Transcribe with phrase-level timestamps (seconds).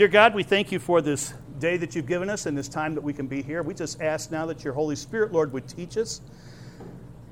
[0.00, 2.94] Dear God, we thank you for this day that you've given us and this time
[2.94, 3.62] that we can be here.
[3.62, 6.22] We just ask now that your Holy Spirit, Lord, would teach us.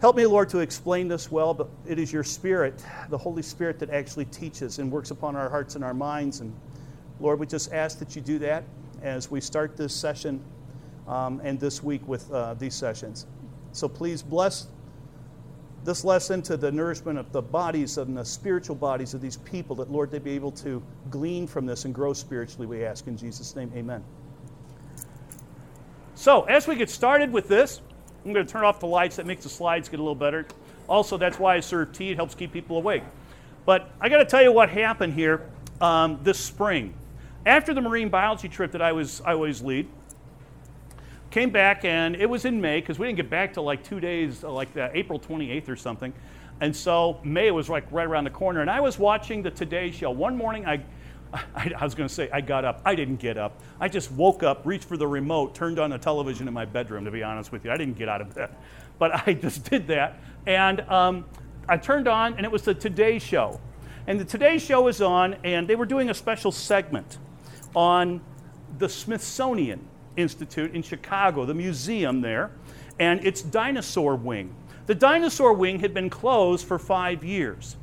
[0.03, 3.79] Help me, Lord, to explain this well, but it is your Spirit, the Holy Spirit,
[3.79, 6.40] that actually teaches and works upon our hearts and our minds.
[6.40, 6.54] And
[7.21, 8.65] Lord, we just ask that you do that
[9.00, 10.44] as we start this session
[11.06, 13.24] um, and this week with uh, these sessions.
[13.72, 14.66] So please bless
[15.89, 19.75] this lesson to the nourishment of the bodies and the spiritual bodies of these people,
[19.75, 23.16] that, Lord, they be able to glean from this and grow spiritually, we ask in
[23.16, 23.73] Jesus' name.
[23.74, 24.05] Amen.
[26.15, 27.80] So, as we get started with this,
[28.23, 29.16] I'm going to turn off the lights.
[29.16, 30.46] That makes the slides get a little better.
[30.88, 32.10] Also, that's why I serve tea.
[32.10, 33.02] It helps keep people awake.
[33.65, 35.48] But I got to tell you what happened here
[35.80, 36.93] um, this spring.
[37.46, 39.88] After the marine biology trip that I was I always lead,
[41.30, 44.00] came back and it was in May because we didn't get back till like two
[44.00, 46.12] days, uh, like uh, April 28th or something.
[46.60, 48.60] And so May was like right around the corner.
[48.60, 50.10] And I was watching the Today Show.
[50.10, 50.82] One morning, I,
[51.32, 52.80] I, I was going to say I got up.
[52.84, 53.60] I didn't get up.
[53.80, 57.04] I just woke up, reached for the remote, turned on the television in my bedroom.
[57.04, 58.51] To be honest with you, I didn't get out of bed,
[58.99, 60.18] but I just did that.
[60.46, 61.26] And um,
[61.68, 63.60] I turned on, and it was the Today Show.
[64.06, 67.19] And the Today Show was on, and they were doing a special segment
[67.77, 68.23] on
[68.79, 69.87] the Smithsonian
[70.19, 72.51] Institute in Chicago, the museum there,
[72.99, 74.55] and its dinosaur wing.
[74.87, 77.77] The dinosaur wing had been closed for five years,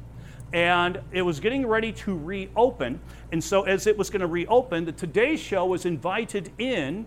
[0.53, 2.99] and it was getting ready to reopen.
[3.31, 7.05] And so, as it was going to reopen, the Today Show was invited in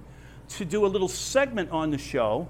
[0.50, 2.48] to do a little segment on the show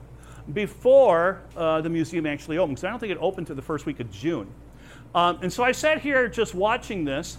[0.53, 3.87] before uh, the museum actually opened, because I don't think it opened to the first
[3.87, 4.47] week of June.
[5.15, 7.39] Um, and so I sat here just watching this,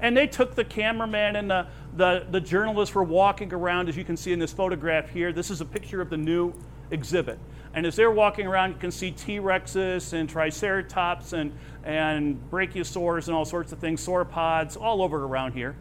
[0.00, 4.04] and they took the cameraman and the, the, the journalists were walking around, as you
[4.04, 5.32] can see in this photograph here.
[5.32, 6.54] This is a picture of the new
[6.90, 7.38] exhibit.
[7.72, 11.52] And as they're walking around, you can see T Rexes and Triceratops and,
[11.84, 15.76] and Brachiosaurs and all sorts of things, sauropods, all over around here.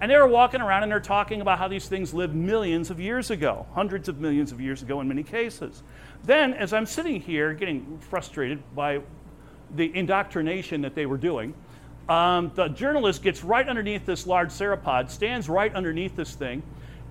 [0.00, 3.00] And they were walking around and they're talking about how these things lived millions of
[3.00, 5.82] years ago, hundreds of millions of years ago in many cases.
[6.24, 9.00] Then, as I'm sitting here getting frustrated by
[9.74, 11.54] the indoctrination that they were doing,
[12.08, 16.62] um, the journalist gets right underneath this large sauropod, stands right underneath this thing,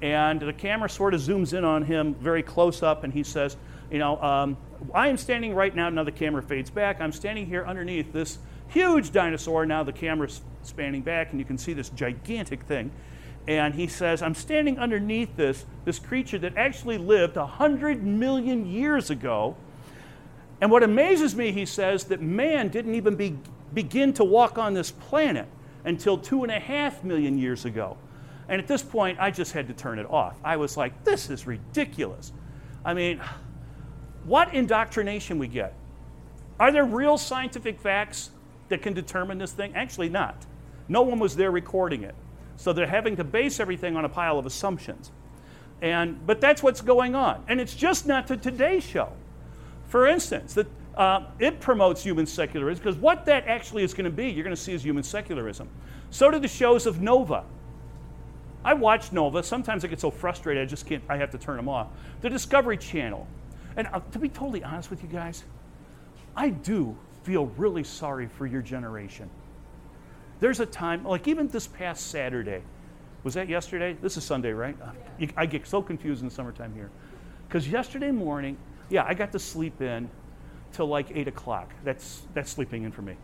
[0.01, 3.55] and the camera sort of zooms in on him very close up, and he says,
[3.91, 4.57] You know, um,
[4.93, 5.89] I am standing right now.
[5.89, 6.99] Now the camera fades back.
[6.99, 9.65] I'm standing here underneath this huge dinosaur.
[9.65, 12.91] Now the camera's spanning back, and you can see this gigantic thing.
[13.47, 19.09] And he says, I'm standing underneath this, this creature that actually lived 100 million years
[19.09, 19.55] ago.
[20.59, 23.39] And what amazes me, he says, that man didn't even be,
[23.73, 25.47] begin to walk on this planet
[25.85, 27.97] until two and a half million years ago.
[28.47, 30.37] And at this point, I just had to turn it off.
[30.43, 32.33] I was like, this is ridiculous.
[32.83, 33.21] I mean,
[34.25, 35.73] what indoctrination we get.
[36.59, 38.29] Are there real scientific facts
[38.69, 39.73] that can determine this thing?
[39.75, 40.45] Actually, not.
[40.87, 42.15] No one was there recording it.
[42.57, 45.11] So they're having to base everything on a pile of assumptions.
[45.81, 47.43] And, but that's what's going on.
[47.47, 49.13] And it's just not the Today Show.
[49.87, 54.11] For instance, the, uh, it promotes human secularism because what that actually is going to
[54.11, 55.69] be, you're going to see is human secularism.
[56.09, 57.45] So do the shows of Nova.
[58.63, 59.41] I watch Nova.
[59.41, 61.87] Sometimes I get so frustrated I just can't, I have to turn them off.
[62.21, 63.25] The Discovery Channel.
[63.75, 65.43] And uh, to be totally honest with you guys,
[66.35, 69.29] I do feel really sorry for your generation.
[70.39, 72.61] There's a time, like even this past Saturday,
[73.23, 73.95] was that yesterday?
[74.01, 74.75] This is Sunday, right?
[75.37, 76.89] I get so confused in the summertime here.
[77.47, 78.57] Because yesterday morning,
[78.89, 80.09] yeah, I got to sleep in
[80.73, 81.71] till like 8 o'clock.
[81.83, 83.15] That's, that's sleeping in for me.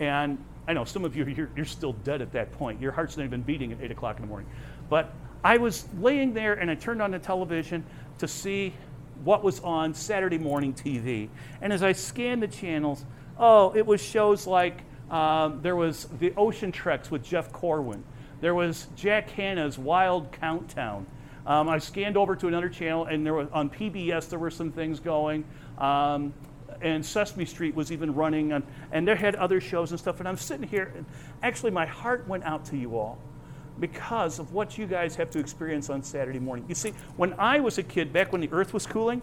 [0.00, 2.80] And I know some of you, you're, you're still dead at that point.
[2.80, 4.48] Your heart's not even beating at 8 o'clock in the morning.
[4.88, 5.12] But
[5.44, 7.84] I was laying there and I turned on the television
[8.18, 8.74] to see
[9.24, 11.28] what was on Saturday morning TV.
[11.60, 13.04] And as I scanned the channels,
[13.38, 18.02] oh, it was shows like um, there was the Ocean Treks with Jeff Corwin.
[18.40, 21.06] There was Jack Hanna's Wild Countdown.
[21.46, 24.72] Um, I scanned over to another channel, and there was on PBS there were some
[24.72, 25.44] things going.
[25.78, 26.34] Um,
[26.80, 30.20] and Sesame Street was even running, and, and they had other shows and stuff.
[30.20, 31.06] And I'm sitting here, and
[31.42, 33.18] actually, my heart went out to you all
[33.78, 36.64] because of what you guys have to experience on Saturday morning.
[36.68, 39.22] You see, when I was a kid, back when the earth was cooling,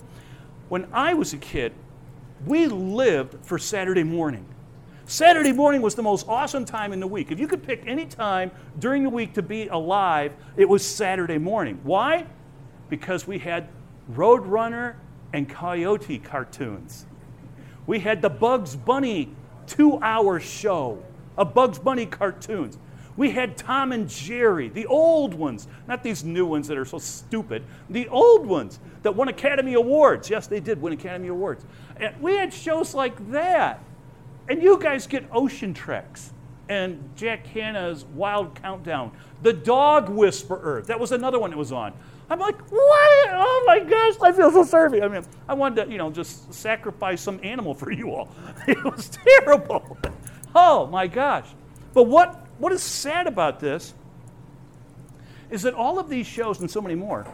[0.69, 1.73] when I was a kid,
[2.45, 4.45] we lived for Saturday morning.
[5.05, 7.31] Saturday morning was the most awesome time in the week.
[7.31, 11.37] If you could pick any time during the week to be alive, it was Saturday
[11.37, 11.79] morning.
[11.83, 12.25] Why?
[12.89, 13.67] Because we had
[14.11, 14.95] Roadrunner
[15.33, 17.05] and Coyote cartoons.
[17.87, 19.29] We had the Bugs Bunny
[19.67, 21.01] two hour show
[21.37, 22.77] of Bugs Bunny cartoons.
[23.15, 26.97] We had Tom and Jerry, the old ones, not these new ones that are so
[26.97, 30.29] stupid, the old ones that won Academy Awards.
[30.29, 31.63] Yes, they did win Academy Awards.
[31.97, 33.79] And we had shows like that.
[34.49, 36.31] And you guys get ocean treks.
[36.69, 39.11] and Jack Hanna's Wild Countdown.
[39.41, 40.81] The Dog Whisperer.
[40.83, 41.93] That was another one that was on.
[42.29, 43.29] I'm like, what?
[43.31, 45.01] Oh my gosh, I feel so sorry.
[45.01, 48.29] I mean, I wanted to, you know, just sacrifice some animal for you all.
[48.67, 49.97] It was terrible.
[50.55, 51.47] Oh my gosh.
[51.93, 53.93] But what, what is sad about this
[55.49, 57.27] is that all of these shows and so many more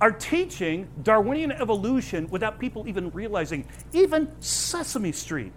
[0.00, 5.52] are teaching Darwinian evolution without people even realizing, even Sesame Street.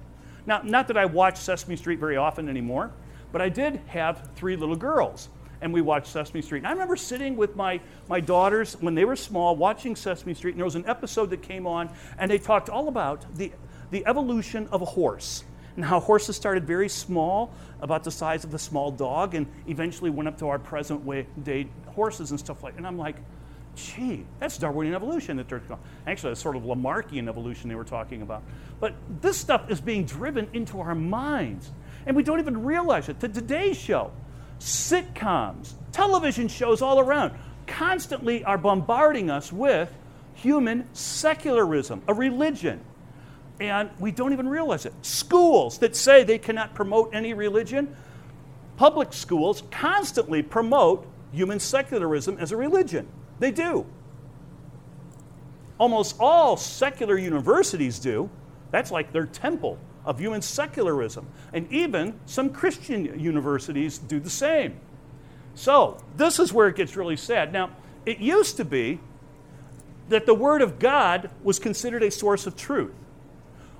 [0.45, 2.91] Now, not that I watch Sesame Street very often anymore,
[3.31, 5.29] but I did have three little girls
[5.61, 6.59] and we watched Sesame Street.
[6.59, 10.51] And I remember sitting with my, my daughters when they were small watching Sesame Street,
[10.51, 13.51] and there was an episode that came on, and they talked all about the,
[13.91, 15.43] the evolution of a horse
[15.77, 20.09] and how horses started very small, about the size of a small dog, and eventually
[20.09, 21.05] went up to our present
[21.43, 22.79] day horses and stuff like that.
[22.79, 23.17] And I'm like,
[23.75, 25.61] gee, that's Darwinian evolution that they're
[26.07, 28.41] actually it's sort of Lamarckian evolution they were talking about.
[28.79, 31.71] But this stuff is being driven into our minds,
[32.07, 33.19] and we don't even realize it.
[33.19, 34.11] The Today Show
[34.59, 37.33] sitcoms, television shows all around
[37.67, 39.93] constantly are bombarding us with
[40.33, 42.79] human secularism, a religion.
[43.59, 44.93] And we don't even realize it.
[45.01, 47.95] Schools that say they cannot promote any religion,
[48.77, 53.07] public schools constantly promote human secularism as a religion.
[53.39, 53.85] They do.
[55.79, 58.29] Almost all secular universities do.
[58.71, 59.77] That's like their temple
[60.07, 61.27] of human secularism.
[61.53, 64.79] And even some Christian universities do the same.
[65.53, 67.51] So, this is where it gets really sad.
[67.51, 67.71] Now,
[68.05, 68.99] it used to be
[70.07, 72.93] that the Word of God was considered a source of truth.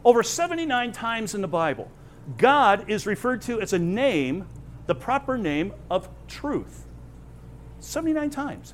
[0.04, 1.90] Over 79 times in the Bible,
[2.38, 4.48] God is referred to as a name,
[4.86, 6.86] the proper name of truth.
[7.80, 8.74] 79 times.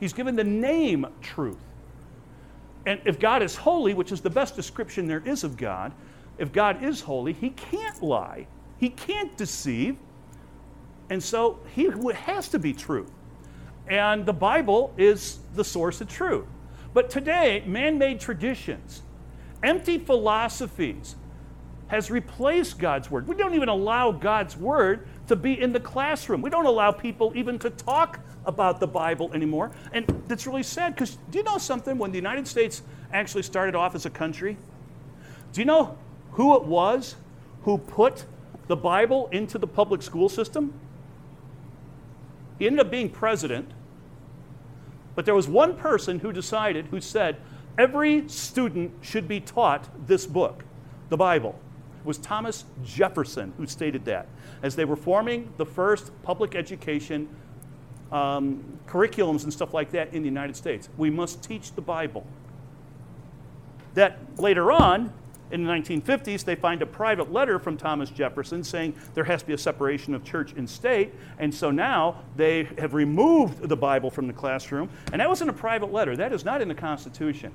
[0.00, 1.62] He's given the name truth.
[2.84, 5.92] And if God is holy, which is the best description there is of God,
[6.38, 8.46] if God is holy, he can't lie,
[8.78, 9.96] he can't deceive.
[11.10, 13.06] And so he has to be true.
[13.88, 16.46] And the Bible is the source of truth.
[16.94, 19.02] But today, man made traditions,
[19.62, 21.16] empty philosophies,
[21.88, 23.28] has replaced God's word.
[23.28, 26.40] We don't even allow God's word to be in the classroom.
[26.40, 29.70] We don't allow people even to talk about the Bible anymore.
[29.92, 31.98] And that's really sad because do you know something?
[31.98, 32.82] When the United States
[33.12, 34.56] actually started off as a country,
[35.52, 35.96] do you know
[36.34, 37.16] who it was
[37.62, 38.24] who put
[38.68, 40.72] the Bible into the public school system.
[42.58, 43.70] He ended up being president,
[45.14, 47.36] but there was one person who decided, who said,
[47.78, 50.64] every student should be taught this book,
[51.08, 51.58] the Bible.
[52.00, 54.26] It was Thomas Jefferson who stated that
[54.62, 57.28] as they were forming the first public education
[58.12, 60.88] um, curriculums and stuff like that in the United States.
[60.96, 62.26] We must teach the Bible.
[63.94, 65.12] That later on,
[65.54, 69.46] in the 1950s, they find a private letter from Thomas Jefferson saying there has to
[69.46, 71.14] be a separation of church and state.
[71.38, 74.90] And so now they have removed the Bible from the classroom.
[75.12, 77.54] And that was in a private letter, that is not in the Constitution.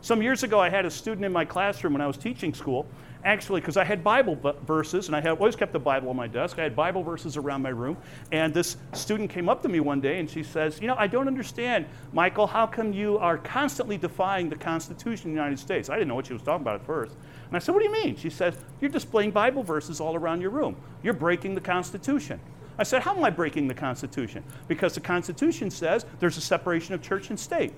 [0.00, 2.86] Some years ago, I had a student in my classroom when I was teaching school,
[3.24, 6.28] actually, because I had Bible verses, and I had always kept the Bible on my
[6.28, 6.60] desk.
[6.60, 7.96] I had Bible verses around my room.
[8.30, 11.08] And this student came up to me one day and she says, You know, I
[11.08, 15.90] don't understand, Michael, how come you are constantly defying the Constitution of the United States?
[15.90, 17.16] I didn't know what she was talking about at first.
[17.48, 18.16] And I said, What do you mean?
[18.16, 20.76] She says, You're displaying Bible verses all around your room.
[21.02, 22.40] You're breaking the Constitution.
[22.78, 24.44] I said, How am I breaking the Constitution?
[24.68, 27.72] Because the Constitution says there's a separation of church and state.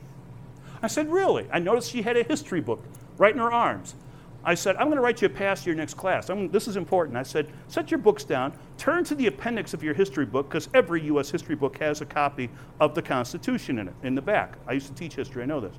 [0.83, 1.47] I said, Really?
[1.53, 2.83] I noticed she had a history book
[3.17, 3.95] right in her arms.
[4.43, 6.31] I said, I'm going to write you a pass to your next class.
[6.31, 7.17] I'm, this is important.
[7.17, 10.69] I said, set your books down, turn to the appendix of your history book, because
[10.73, 11.31] every U.S.
[11.31, 12.49] history book has a copy
[12.81, 14.57] of the Constitution in it, in the back.
[14.67, 15.75] I used to teach history, I know this.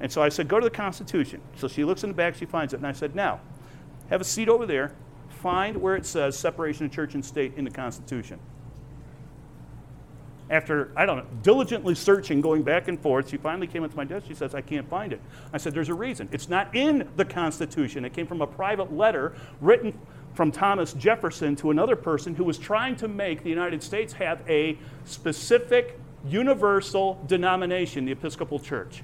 [0.00, 1.40] And so I said, go to the Constitution.
[1.56, 2.76] So she looks in the back, she finds it.
[2.76, 3.40] And I said, now,
[4.10, 4.92] have a seat over there.
[5.28, 8.38] Find where it says separation of church and state in the Constitution.
[10.50, 13.96] After, I don't know, diligently searching, going back and forth, she finally came up to
[13.96, 14.26] my desk.
[14.26, 15.20] She says, I can't find it.
[15.52, 16.26] I said, There's a reason.
[16.32, 18.04] It's not in the Constitution.
[18.06, 19.98] It came from a private letter written
[20.32, 24.40] from Thomas Jefferson to another person who was trying to make the United States have
[24.48, 29.02] a specific universal denomination, the Episcopal Church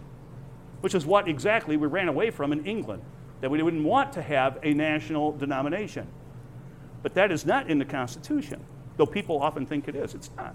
[0.84, 3.02] which is what exactly we ran away from in England,
[3.40, 6.06] that we didn't want to have a national denomination.
[7.02, 8.62] But that is not in the Constitution,
[8.98, 10.14] though people often think it is.
[10.14, 10.54] It's not.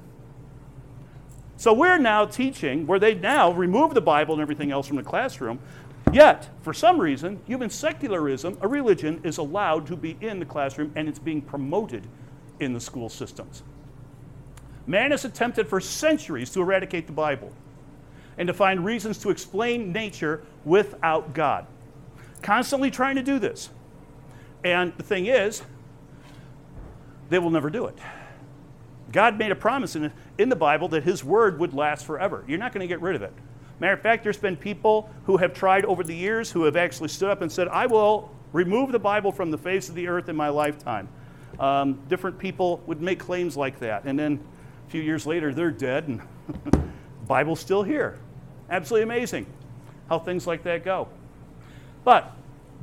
[1.58, 5.04] So we're now teaching where they now remove the Bible and everything else from the
[5.04, 5.58] classroom.
[6.14, 10.92] Yet, for some reason, human secularism, a religion, is allowed to be in the classroom
[10.96, 12.06] and it's being promoted
[12.60, 13.64] in the school systems.
[14.86, 17.52] Man has attempted for centuries to eradicate the Bible
[18.40, 21.68] and to find reasons to explain nature without God.
[22.42, 23.70] Constantly trying to do this.
[24.64, 25.62] And the thing is,
[27.30, 27.98] they will never do it.
[29.12, 32.46] God made a promise in, in the Bible that His word would last forever.
[32.48, 33.34] You're not going to get rid of it.
[33.80, 37.10] Matter of fact, there's been people who have tried over the years who have actually
[37.10, 40.30] stood up and said, I will remove the Bible from the face of the earth
[40.30, 41.10] in my lifetime.
[41.60, 44.06] Um, different people would make claims like that.
[44.06, 44.40] And then
[44.88, 46.22] a few years later, they're dead and
[47.28, 48.18] Bible's still here.
[48.70, 49.46] Absolutely amazing
[50.10, 51.08] how things like that go.
[52.04, 52.34] But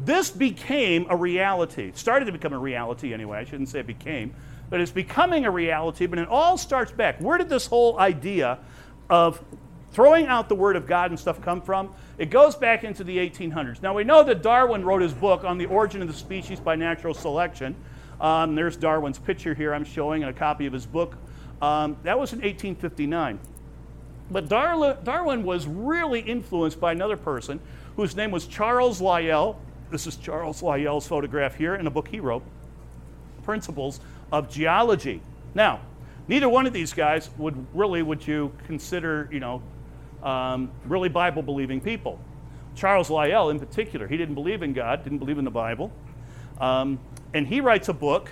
[0.04, 1.88] this became a reality.
[1.88, 3.38] It started to become a reality anyway.
[3.38, 4.34] I shouldn't say it became,
[4.68, 6.06] but it's becoming a reality.
[6.06, 7.20] But it all starts back.
[7.20, 8.58] Where did this whole idea
[9.08, 9.42] of
[9.92, 11.94] throwing out the Word of God and stuff come from?
[12.18, 13.82] It goes back into the 1800s.
[13.82, 16.76] Now we know that Darwin wrote his book on the origin of the species by
[16.76, 17.74] natural selection.
[18.20, 21.16] Um, there's Darwin's picture here I'm showing and a copy of his book.
[21.60, 23.38] Um, that was in 1859.
[24.30, 27.60] But Darwin was really influenced by another person
[27.96, 29.58] whose name was Charles Lyell.
[29.90, 32.42] This is Charles Lyell's photograph here in a book he wrote,
[33.44, 34.00] Principles
[34.32, 35.22] of Geology.
[35.54, 35.80] Now,
[36.26, 39.62] neither one of these guys would really would you consider, you know,
[40.22, 42.18] um, really Bible believing people.
[42.74, 45.92] Charles Lyell, in particular, he didn't believe in God, didn't believe in the Bible.
[46.60, 46.98] Um,
[47.32, 48.30] and he writes a book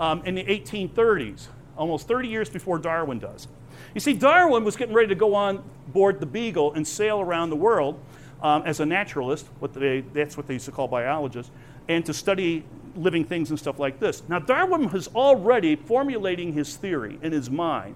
[0.00, 3.48] um, in the 1830s, almost 30 years before Darwin does.
[3.96, 7.48] You see, Darwin was getting ready to go on board the Beagle and sail around
[7.48, 7.98] the world
[8.42, 11.50] um, as a naturalist, what they, that's what they used to call biologists,
[11.88, 12.62] and to study
[12.94, 14.22] living things and stuff like this.
[14.28, 17.94] Now, Darwin was already formulating his theory in his mind,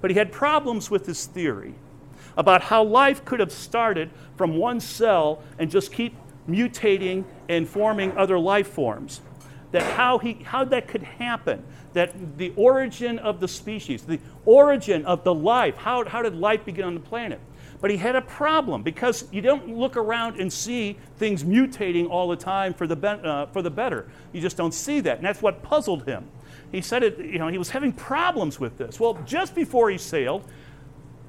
[0.00, 1.76] but he had problems with his theory
[2.36, 6.16] about how life could have started from one cell and just keep
[6.48, 9.20] mutating and forming other life forms.
[9.76, 15.04] That how, he, how that could happen that the origin of the species, the origin
[15.04, 17.38] of the life, how, how did life begin on the planet?
[17.82, 22.26] But he had a problem because you don't look around and see things mutating all
[22.28, 24.08] the time for the, uh, for the better.
[24.32, 25.18] You just don't see that.
[25.18, 26.26] And that's what puzzled him.
[26.72, 28.98] He said it, you know, he was having problems with this.
[28.98, 30.42] Well, just before he sailed,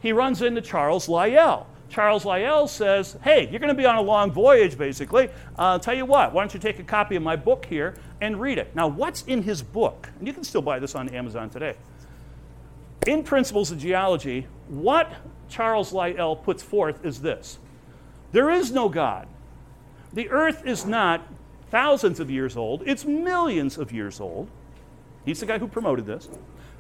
[0.02, 1.68] he runs into Charles Lyell.
[1.90, 5.28] Charles Lyell says, Hey, you're going to be on a long voyage, basically.
[5.28, 7.96] Uh, I'll tell you what, why don't you take a copy of my book here
[8.22, 8.76] and read it.
[8.76, 10.10] Now, what's in his book?
[10.20, 11.76] And you can still buy this on Amazon today.
[13.06, 15.12] In Principles of Geology, what
[15.50, 17.60] Charles Lyell puts forth is this
[18.32, 19.28] there is no God.
[20.14, 21.26] The earth is not
[21.70, 24.50] thousands of years old, it's millions of years old.
[25.26, 26.30] He's the guy who promoted this.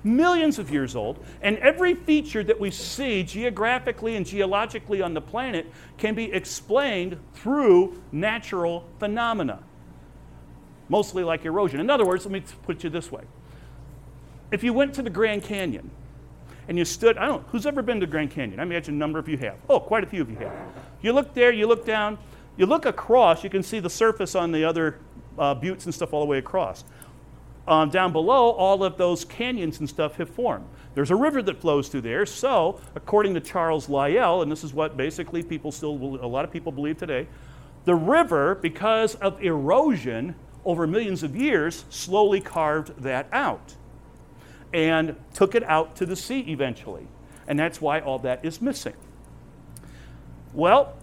[0.04, 5.22] Millions of years old, and every feature that we see geographically and geologically on the
[5.22, 9.60] planet can be explained through natural phenomena
[10.89, 11.80] mostly like erosion.
[11.80, 13.24] In other words, let me put you this way.
[14.51, 15.89] If you went to the Grand Canyon
[16.68, 18.60] and you stood, I don't know, who's ever been to Grand Canyon?
[18.60, 19.58] I imagine a number of you have.
[19.70, 20.54] Oh, quite a few of you have.
[21.01, 22.18] You look there, you look down,
[22.56, 25.00] you look across, you can see the surface on the other
[25.38, 26.84] uh, buttes and stuff all the way across.
[27.68, 30.66] Um, down below, all of those canyons and stuff have formed.
[30.96, 32.26] There's a river that flows through there.
[32.26, 36.52] So, according to Charles Lyell, and this is what basically people still, a lot of
[36.52, 37.28] people believe today,
[37.84, 43.76] the river, because of erosion, over millions of years, slowly carved that out
[44.74, 47.08] and took it out to the sea eventually.
[47.48, 48.96] And that's why all that is missing.
[50.54, 50.98] Well,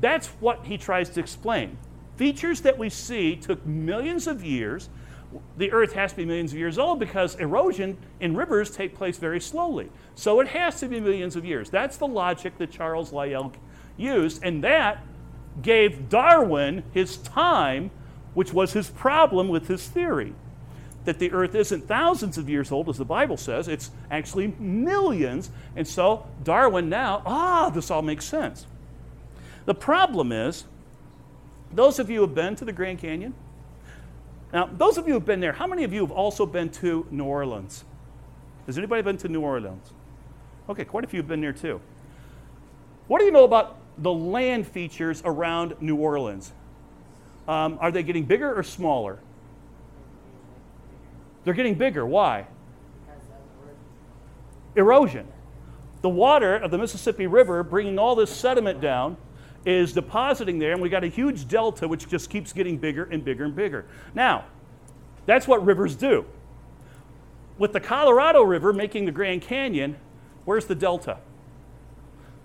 [0.00, 1.78] that's what he tries to explain.
[2.16, 4.88] Features that we see took millions of years.
[5.56, 9.18] The earth has to be millions of years old because erosion in rivers take place
[9.18, 9.90] very slowly.
[10.14, 11.68] So it has to be millions of years.
[11.68, 13.52] That's the logic that Charles Lyell
[13.96, 15.04] used, and that
[15.60, 17.90] gave Darwin his time
[18.34, 20.32] which was his problem with his theory
[21.04, 25.50] that the earth isn't thousands of years old, as the Bible says, it's actually millions.
[25.74, 28.66] And so Darwin now, ah, this all makes sense.
[29.64, 30.66] The problem is,
[31.72, 33.34] those of you who have been to the Grand Canyon,
[34.52, 36.70] now, those of you who have been there, how many of you have also been
[36.70, 37.84] to New Orleans?
[38.66, 39.92] Has anybody been to New Orleans?
[40.68, 41.80] Okay, quite a few have been there too.
[43.08, 46.52] What do you know about the land features around New Orleans?
[47.46, 49.18] Um, are they getting bigger or smaller?
[51.44, 52.04] They're getting bigger.
[52.06, 52.46] Why?
[54.76, 55.26] Erosion.
[56.02, 59.16] The water of the Mississippi River, bringing all this sediment down,
[59.64, 63.24] is depositing there, and we got a huge delta which just keeps getting bigger and
[63.24, 63.84] bigger and bigger.
[64.14, 64.44] Now,
[65.26, 66.24] that's what rivers do.
[67.58, 69.96] With the Colorado River making the Grand Canyon,
[70.44, 71.18] where's the delta?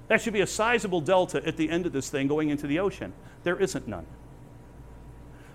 [0.08, 2.80] That should be a sizable delta at the end of this thing going into the
[2.80, 3.14] ocean.
[3.44, 4.06] There isn't none.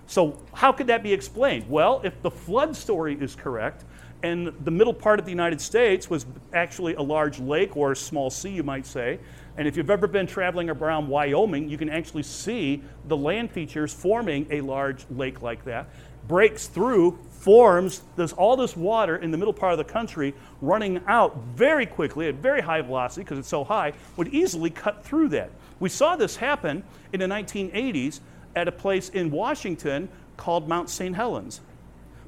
[0.06, 1.68] So, how could that be explained?
[1.68, 3.84] Well, if the flood story is correct,
[4.22, 7.96] and the middle part of the United States was actually a large lake or a
[7.96, 9.20] small sea, you might say.
[9.58, 13.92] And if you've ever been traveling around Wyoming, you can actually see the land features
[13.92, 15.88] forming a large lake like that.
[16.28, 21.00] Breaks through forms this, all this water in the middle part of the country running
[21.08, 25.28] out very quickly at very high velocity because it's so high would easily cut through
[25.30, 25.50] that.
[25.80, 28.20] We saw this happen in the 1980s
[28.54, 31.16] at a place in Washington called Mount St.
[31.16, 31.62] Helens.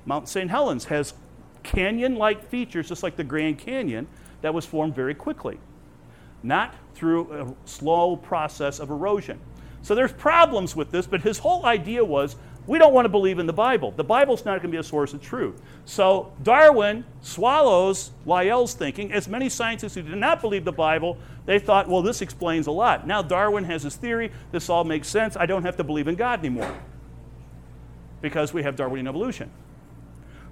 [0.05, 0.51] Mount St.
[0.51, 1.15] Helens has
[1.63, 4.09] canyon like features, just like the Grand Canyon,
[4.43, 5.59] that was formed very quickly,
[6.43, 9.39] not through a slow process of erosion.
[9.83, 13.39] So there's problems with this, but his whole idea was we don't want to believe
[13.39, 13.91] in the Bible.
[13.91, 15.61] The Bible's not going to be a source of truth.
[15.87, 19.13] So Darwin swallows Lyell's thinking.
[19.13, 22.71] As many scientists who did not believe the Bible, they thought, well, this explains a
[22.71, 23.07] lot.
[23.07, 24.31] Now Darwin has his theory.
[24.53, 25.37] This all makes sense.
[25.37, 26.73] I don't have to believe in God anymore
[28.21, 29.51] because we have Darwinian evolution.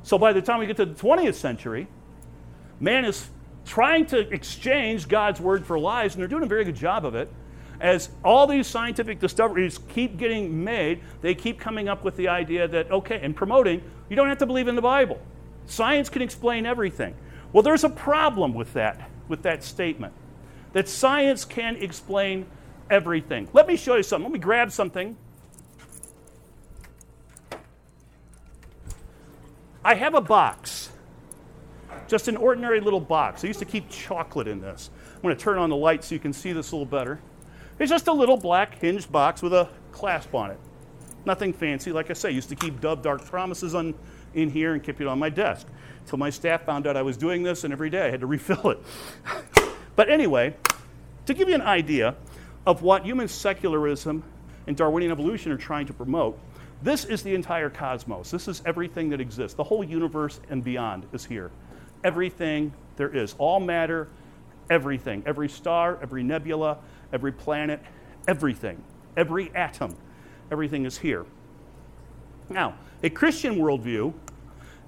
[0.02, 1.86] So by the time we get to the 20th century,
[2.80, 3.28] man is
[3.68, 7.14] trying to exchange God's word for lies, and they're doing a very good job of
[7.14, 7.30] it
[7.80, 12.66] as all these scientific discoveries keep getting made, they keep coming up with the idea
[12.66, 15.20] that, okay, and promoting, you don't have to believe in the Bible.
[15.66, 17.14] Science can explain everything.
[17.52, 20.12] Well, there's a problem with that, with that statement,
[20.72, 22.46] that science can explain
[22.90, 23.48] everything.
[23.52, 24.24] Let me show you something.
[24.24, 25.16] Let me grab something.
[29.84, 30.90] I have a box,
[32.06, 33.44] just an ordinary little box.
[33.44, 34.90] I used to keep chocolate in this.
[35.14, 37.20] I'm going to turn on the light so you can see this a little better.
[37.78, 40.58] It's just a little black hinged box with a clasp on it.
[41.24, 41.92] Nothing fancy.
[41.92, 43.94] Like I say, I used to keep Dove Dark Promises on,
[44.34, 45.66] in here and keep it on my desk
[46.00, 48.26] until my staff found out I was doing this, and every day I had to
[48.34, 48.78] refill it.
[49.96, 50.56] but anyway,
[51.26, 52.14] to give you an idea
[52.66, 54.22] of what human secularism
[54.66, 56.38] and Darwinian evolution are trying to promote,
[56.82, 58.30] this is the entire cosmos.
[58.30, 59.54] This is everything that exists.
[59.54, 61.50] The whole universe and beyond is here.
[62.04, 63.34] Everything there is.
[63.38, 64.08] All matter,
[64.70, 65.22] everything.
[65.26, 66.78] Every star, every nebula,
[67.12, 67.80] every planet,
[68.26, 68.82] everything,
[69.16, 69.96] every atom,
[70.50, 71.26] everything is here.
[72.50, 74.12] Now, a Christian worldview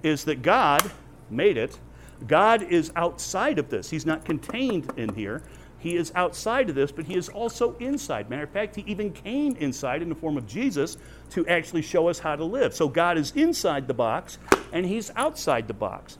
[0.02, 0.90] is that God
[1.30, 1.78] made it.
[2.26, 3.90] God is outside of this.
[3.90, 5.42] He's not contained in here.
[5.78, 8.28] He is outside of this, but he is also inside.
[8.28, 10.99] Matter of fact, he even came inside in the form of Jesus
[11.30, 12.75] to actually show us how to live.
[12.75, 14.36] So God is inside the box
[14.73, 16.18] and he's outside the box.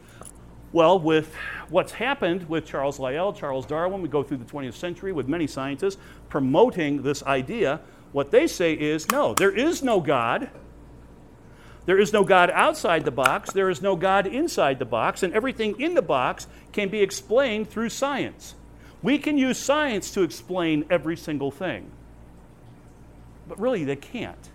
[0.73, 1.35] Well, with
[1.69, 5.49] what's happened with Charles Lyell, Charles Darwin, we go through the 20th century with many
[5.49, 7.81] scientists promoting this idea.
[8.13, 10.51] What they say is no, there is no God.
[11.87, 13.53] There is no God outside the box.
[13.53, 15.25] There is no God inside the box.
[15.25, 18.55] And everything in the box can be explained through science.
[19.03, 21.91] We can use science to explain every single thing.
[23.49, 24.51] But really, they can't.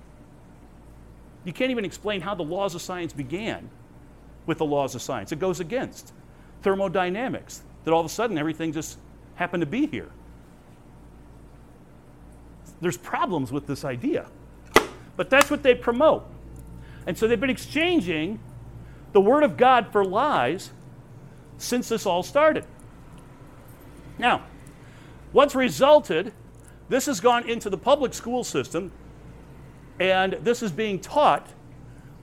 [1.44, 3.70] You can't even explain how the laws of science began
[4.46, 5.32] with the laws of science.
[5.32, 6.14] It goes against
[6.62, 8.98] thermodynamics, that all of a sudden everything just
[9.36, 10.10] happened to be here.
[12.82, 14.28] There's problems with this idea.
[15.16, 16.26] But that's what they promote.
[17.08, 18.40] And so they've been exchanging
[19.14, 20.72] the Word of God for lies
[21.58, 22.66] since this all started.
[24.18, 24.44] Now,
[25.32, 26.34] what's resulted,
[26.90, 28.92] this has gone into the public school system,
[30.00, 31.48] and this is being taught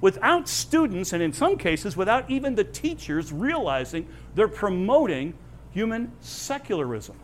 [0.03, 5.33] without students, and in some cases, without even the teachers realizing they're promoting
[5.71, 7.17] human secularism.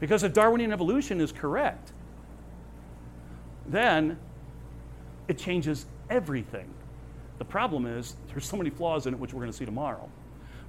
[0.00, 1.92] Because if Darwinian evolution is correct,
[3.66, 4.18] then
[5.28, 6.68] it changes everything.
[7.38, 10.08] The problem is there's so many flaws in it, which we're going to see tomorrow.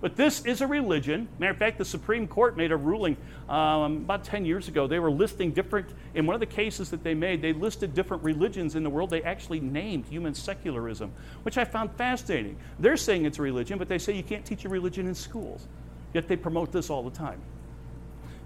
[0.02, 1.28] But this is a religion.
[1.38, 3.16] Matter of fact, the Supreme Court made a ruling
[3.48, 4.88] um, about 10 years ago.
[4.88, 8.24] They were listing different, in one of the cases that they made, they listed different
[8.24, 9.12] religions in the world.
[9.12, 11.12] They actually named human secularism,
[11.44, 12.58] which I found fascinating.
[12.80, 15.68] They're saying it's a religion, but they say you can't teach a religion in schools.
[16.14, 17.40] Yet they promote this all the time.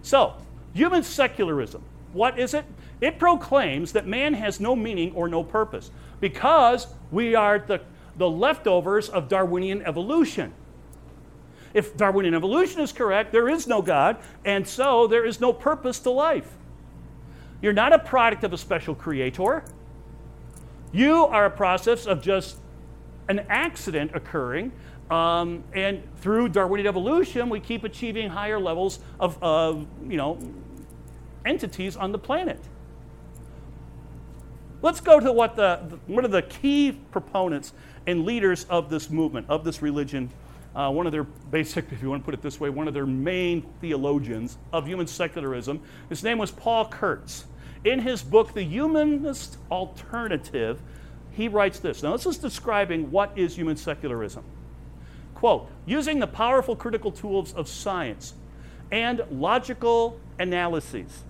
[0.02, 0.34] So,
[0.74, 2.66] human secularism, what is it?
[3.00, 5.90] It proclaims that man has no meaning or no purpose
[6.20, 7.82] because we are the,
[8.18, 10.54] the leftovers of Darwinian evolution.
[11.76, 16.00] If Darwinian evolution is correct, there is no God, and so there is no purpose
[16.00, 16.56] to life.
[17.62, 19.66] You're not a product of a special creator.
[20.94, 22.60] You are a process of just
[23.28, 24.72] an accident occurring.
[25.12, 30.40] Um, and through Darwinian evolution, we keep achieving higher levels of, of you know,
[31.46, 32.60] entities on the planet.
[34.82, 37.74] Let's go to what the, one of the key proponents
[38.08, 40.30] and leaders of this movement, of this religion,
[40.76, 42.94] uh, one of their basic, if you want to put it this way, one of
[42.94, 45.82] their main theologians of human secularism.
[46.10, 47.46] His name was Paul Kurtz.
[47.84, 50.82] In his book, The Humanist Alternative,
[51.32, 52.02] he writes this.
[52.02, 54.44] Now, this is describing what is human secularism.
[55.36, 58.34] Quote, using the powerful critical tools of science
[58.92, 61.24] and logical analyses,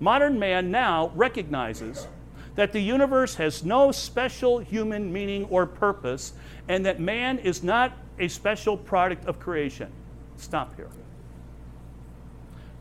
[0.00, 2.08] modern man now recognizes
[2.56, 6.32] that the universe has no special human meaning or purpose,
[6.68, 9.90] and that man is not a special product of creation.
[10.36, 10.88] Stop here.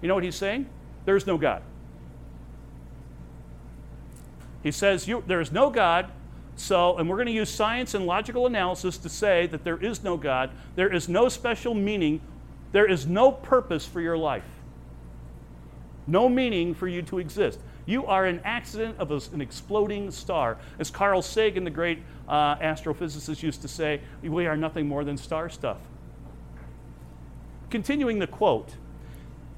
[0.02, 0.68] You know what he's saying?
[1.06, 1.64] There's no God.
[4.62, 6.12] He says there is no God,
[6.56, 10.04] so, and we're going to use science and logical analysis to say that there is
[10.04, 12.20] no God, there is no special meaning,
[12.74, 14.44] there is no purpose for your life,
[16.06, 17.60] no meaning for you to exist.
[17.90, 20.60] You are an accident of a, an exploding star.
[20.78, 21.98] As Carl Sagan, the great
[22.28, 25.78] uh, astrophysicist, used to say, we are nothing more than star stuff.
[27.72, 28.76] Continuing the quote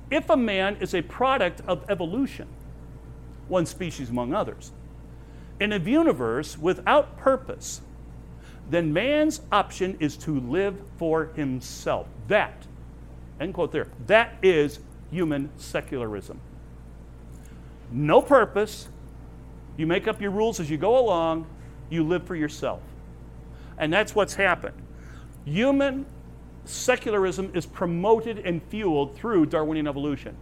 [0.10, 2.48] If a man is a product of evolution,
[3.50, 4.72] one species among others,
[5.60, 7.82] in a universe without purpose,
[8.70, 12.08] then man's option is to live for himself.
[12.30, 12.66] That,
[13.42, 14.80] end quote there, that is
[15.12, 16.40] human secularism.
[17.92, 18.88] No purpose.
[19.78, 21.48] You make up your rules as you go along.
[21.90, 22.82] You live for yourself.
[23.78, 24.76] And that's what's happened.
[25.46, 26.06] Human
[26.66, 30.36] secularism is promoted and fueled through Darwinian evolution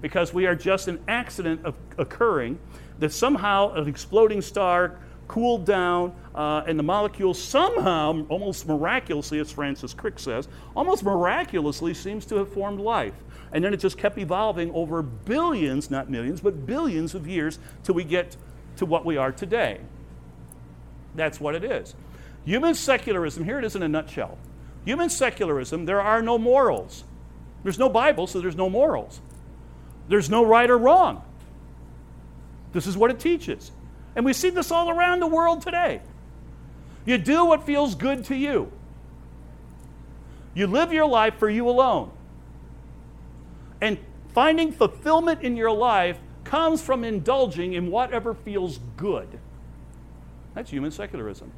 [0.00, 2.58] because we are just an accident of occurring
[2.98, 9.50] that somehow an exploding star cooled down uh, and the molecules somehow, almost miraculously, as
[9.50, 13.14] Francis Crick says, almost miraculously seems to have formed life.
[13.52, 17.94] And then it just kept evolving over billions, not millions, but billions of years till
[17.94, 18.36] we get
[18.76, 19.80] to what we are today.
[21.14, 21.94] That's what it is.
[22.44, 24.38] Human secularism, here it is in a nutshell.
[24.84, 27.04] Human secularism, there are no morals.
[27.62, 29.20] There's no Bible, so there's no morals.
[30.08, 31.22] There's no right or wrong.
[32.72, 33.70] This is what it teaches.
[34.16, 36.00] And we see this all around the world today.
[37.04, 38.72] You do what feels good to you.
[40.54, 42.10] You live your life for you alone.
[43.82, 43.98] And
[44.32, 49.28] finding fulfillment in your life comes from indulging in whatever feels good.
[50.54, 51.50] That's human secularism.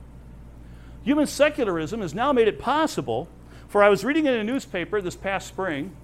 [1.02, 3.28] Human secularism has now made it possible
[3.68, 5.94] for I was reading in a newspaper this past spring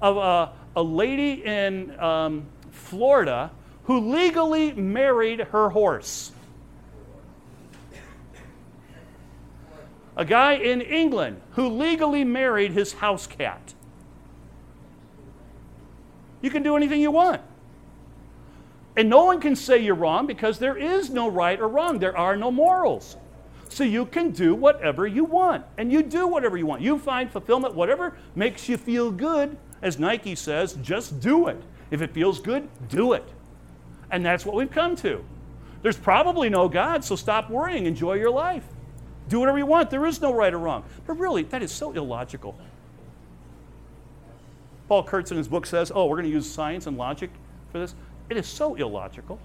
[0.00, 3.50] of a, a lady in um, Florida
[3.84, 6.32] who legally married her horse.
[10.16, 13.74] A guy in England who legally married his house cat.
[16.42, 17.40] You can do anything you want.
[18.96, 21.98] And no one can say you're wrong because there is no right or wrong.
[21.98, 23.16] There are no morals.
[23.68, 25.64] So you can do whatever you want.
[25.76, 26.80] And you do whatever you want.
[26.80, 29.56] You find fulfillment, whatever makes you feel good.
[29.82, 31.60] As Nike says, just do it.
[31.90, 33.24] If it feels good, do it.
[34.10, 35.24] And that's what we've come to.
[35.82, 37.86] There's probably no God, so stop worrying.
[37.86, 38.64] Enjoy your life.
[39.28, 39.90] Do whatever you want.
[39.90, 40.84] There is no right or wrong.
[41.06, 42.58] But really, that is so illogical.
[44.88, 47.30] Paul Kurtz in his book says, oh, we're going to use science and logic
[47.72, 47.94] for this.
[48.30, 49.38] It is so illogical.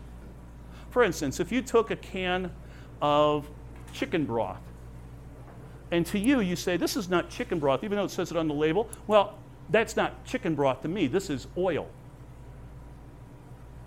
[0.90, 2.52] For instance, if you took a can
[3.02, 3.50] of
[3.94, 4.62] chicken broth,
[5.92, 8.38] and to you, you say, this is not chicken broth, even though it says it
[8.38, 8.90] on the label.
[9.08, 9.38] Well,
[9.70, 11.08] that's not chicken broth to me.
[11.08, 11.88] This is oil.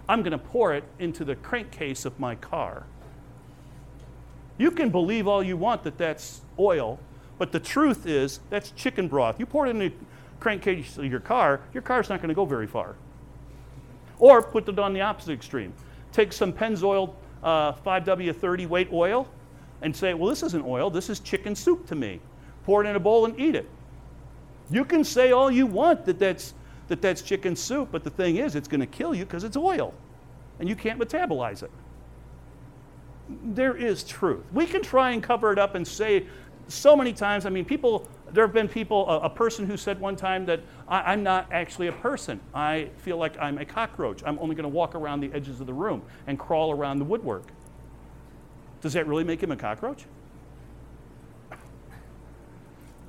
[0.08, 2.84] I'm going to pour it into the crankcase of my car.
[4.58, 7.00] You can believe all you want that that's oil,
[7.38, 9.40] but the truth is that's chicken broth.
[9.40, 9.92] You pour it in
[10.44, 12.96] crankcase of your car, your car's not going to go very far.
[14.18, 15.72] Or put it on the opposite extreme.
[16.12, 19.26] Take some Pennzoil uh, 5W30 weight oil
[19.80, 22.20] and say, well, this isn't oil, this is chicken soup to me.
[22.64, 23.66] Pour it in a bowl and eat it.
[24.70, 26.52] You can say all you want that that's
[26.88, 29.56] that that's chicken soup, but the thing is, it's going to kill you because it's
[29.56, 29.94] oil
[30.58, 31.70] and you can't metabolize it.
[33.42, 34.44] There is truth.
[34.52, 36.26] We can try and cover it up and say
[36.68, 40.00] so many times, I mean, people, there have been people, a, a person who said
[40.00, 42.40] one time that I, I'm not actually a person.
[42.52, 44.22] I feel like I'm a cockroach.
[44.26, 47.04] I'm only going to walk around the edges of the room and crawl around the
[47.04, 47.44] woodwork.
[48.80, 50.04] Does that really make him a cockroach?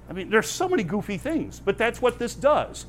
[0.07, 2.85] I mean, there's so many goofy things, but that's what this does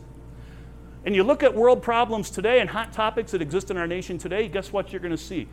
[1.06, 4.18] and you look at world problems today and hot topics that exist in our nation
[4.18, 5.46] today, guess what you're going to see?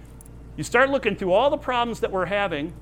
[0.58, 2.74] You start looking through all the problems that we're having,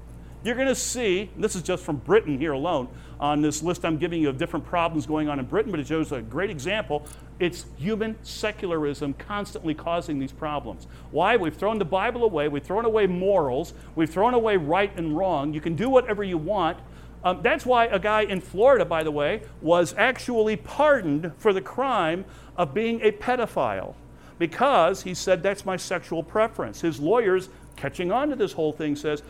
[0.44, 2.88] you're going to see, this is just from Britain here alone,
[3.20, 5.88] on this list I'm giving you of different problems going on in Britain, but it
[5.88, 7.06] shows a great example.
[7.40, 10.88] It's human secularism constantly causing these problems.
[11.12, 11.38] Why?
[11.38, 15.54] We've thrown the Bible away, we've thrown away morals, we've thrown away right and wrong.
[15.54, 16.80] You can do whatever you want.
[17.24, 21.62] Um, that's why a guy in Florida, by the way, was actually pardoned for the
[21.62, 22.26] crime
[22.58, 23.94] of being a pedophile
[24.42, 26.82] because he said, That's my sexual preference.
[26.82, 27.50] His lawyers,
[27.82, 29.24] catching on to this whole thing, says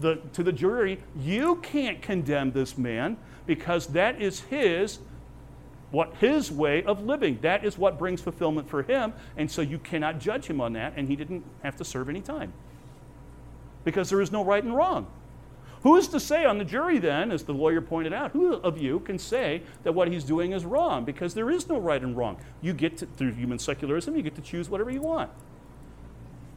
[0.00, 4.98] the, to the jury, You can't condemn this man because that is his.
[5.92, 7.38] What his way of living.
[7.42, 9.12] That is what brings fulfillment for him.
[9.36, 12.20] And so you cannot judge him on that, and he didn't have to serve any
[12.20, 12.52] time.
[13.84, 15.06] because there is no right and wrong.
[15.82, 18.78] Who is to say on the jury then, as the lawyer pointed out, who of
[18.78, 21.04] you can say that what he's doing is wrong?
[21.04, 22.36] Because there is no right and wrong.
[22.60, 25.30] You get to, through human secularism, you get to choose whatever you want.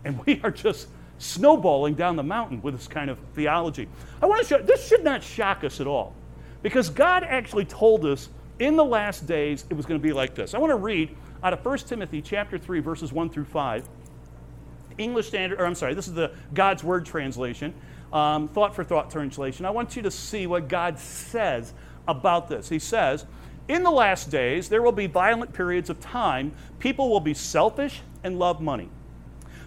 [0.03, 3.87] And we are just snowballing down the mountain with this kind of theology.
[4.21, 6.13] I want to show this should not shock us at all.
[6.61, 10.35] Because God actually told us in the last days it was going to be like
[10.35, 10.53] this.
[10.53, 13.87] I want to read out of 1 Timothy chapter 3 verses 1 through 5.
[14.97, 17.73] English Standard, or I'm sorry, this is the God's Word translation
[18.13, 21.73] um, thought for thought translation, I want you to see what God says
[22.07, 22.69] about this.
[22.69, 23.25] He says,
[23.67, 26.53] In the last days, there will be violent periods of time.
[26.77, 28.89] People will be selfish and love money.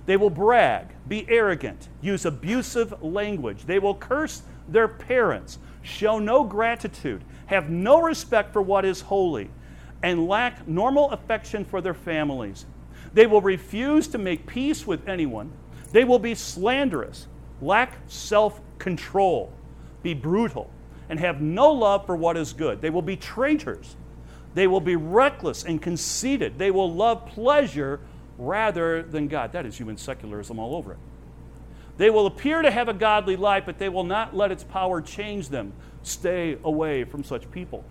[0.07, 3.65] They will brag, be arrogant, use abusive language.
[3.65, 9.51] They will curse their parents, show no gratitude, have no respect for what is holy,
[10.03, 12.67] and lack normal affection for their families.
[13.15, 15.53] They will refuse to make peace with anyone.
[15.93, 17.29] They will be slanderous
[17.61, 19.53] lack self control,
[20.03, 20.71] be brutal,
[21.09, 22.81] and have no love for what is good.
[22.81, 23.97] They will be traitors.
[24.55, 26.59] They will be reckless and conceited.
[26.59, 28.01] They will love pleasure
[28.39, 29.53] rather than God.
[29.53, 30.99] That is human secularism all over it.
[31.97, 35.01] They will appear to have a godly life, but they will not let its power
[35.01, 35.73] change them.
[36.03, 37.85] Stay away from such people.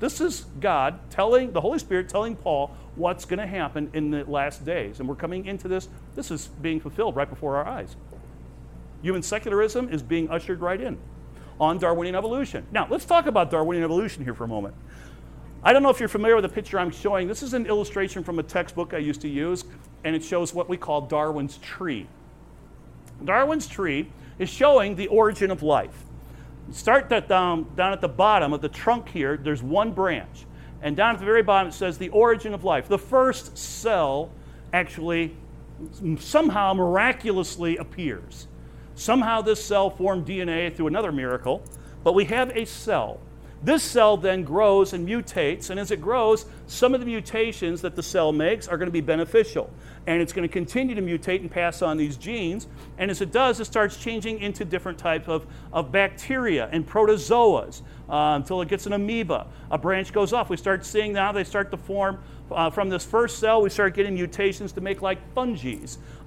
[0.00, 4.24] This is God telling, the Holy Spirit telling Paul what's going to happen in the
[4.24, 5.00] last days.
[5.00, 7.96] And we're coming into this, this is being fulfilled right before our eyes.
[9.02, 10.98] Human secularism is being ushered right in
[11.60, 12.66] on Darwinian evolution.
[12.70, 14.74] Now, let's talk about Darwinian evolution here for a moment.
[15.62, 17.26] I don't know if you're familiar with the picture I'm showing.
[17.26, 19.64] This is an illustration from a textbook I used to use,
[20.04, 22.06] and it shows what we call Darwin's tree.
[23.24, 26.04] Darwin's tree is showing the origin of life.
[26.70, 30.46] Start that down, down at the bottom of the trunk here, there's one branch.
[30.80, 32.86] And down at the very bottom, it says the origin of life.
[32.86, 34.30] The first cell
[34.72, 35.34] actually
[36.18, 38.46] somehow miraculously appears.
[38.94, 41.64] Somehow this cell formed DNA through another miracle,
[42.04, 43.18] but we have a cell.
[43.62, 47.96] This cell then grows and mutates, and as it grows, some of the mutations that
[47.96, 49.68] the cell makes are going to be beneficial.
[50.06, 52.68] And it's going to continue to mutate and pass on these genes.
[52.98, 57.82] And as it does, it starts changing into different types of, of bacteria and protozoas
[58.08, 59.46] uh, until it gets an amoeba.
[59.70, 60.50] A branch goes off.
[60.50, 63.94] We start seeing now they start to form uh, from this first cell, we start
[63.94, 65.76] getting mutations to make like fungi.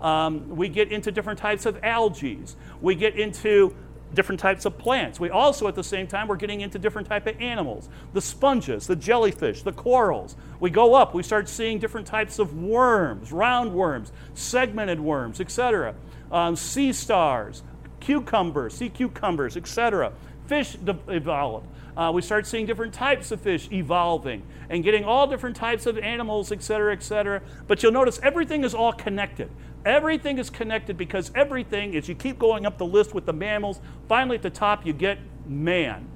[0.02, 2.39] Um, we get into different types of algae.
[2.82, 3.76] We get into
[4.13, 5.19] different types of plants.
[5.19, 8.88] We also, at the same time, we're getting into different type of animals, the sponges,
[8.88, 10.36] the jellyfish, the corals.
[10.60, 15.95] We go up, we start seeing different types of worms, round worms, segmented worms, etc.
[16.32, 17.63] Um, sea stars,
[18.00, 20.12] cucumbers, sea cucumbers, etc.
[20.47, 21.63] Fish evolve.
[21.95, 25.97] Uh, we start seeing different types of fish evolving and getting all different types of
[25.97, 27.41] animals, et cetera, et cetera.
[27.67, 29.49] But you'll notice everything is all connected.
[29.86, 33.82] Everything is connected because everything, as you keep going up the list with the mammals,
[34.08, 36.08] finally at the top you get man.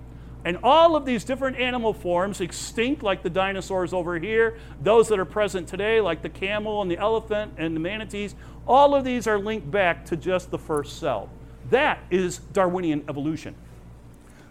[0.46, 5.18] And all of these different animal forms, extinct like the dinosaurs over here, those that
[5.18, 8.36] are present today, like the camel and the elephant and the manatees,
[8.68, 11.30] all of these are linked back to just the first cell.
[11.72, 13.56] That is Darwinian evolution.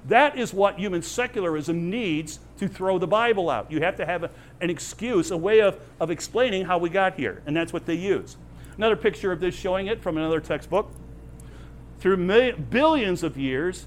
[0.06, 3.70] That is what human secularism needs to throw the Bible out.
[3.70, 7.14] You have to have a, an excuse, a way of, of explaining how we got
[7.14, 8.36] here, and that's what they use.
[8.76, 10.90] Another picture of this showing it from another textbook.
[12.00, 13.86] Through billions of years,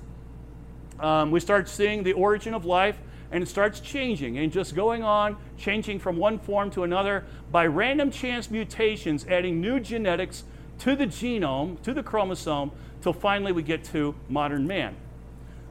[0.99, 2.97] um, we start seeing the origin of life,
[3.31, 7.67] and it starts changing and just going on, changing from one form to another by
[7.67, 10.45] random chance mutations, adding new genetics
[10.79, 14.95] to the genome, to the chromosome, till finally we get to modern man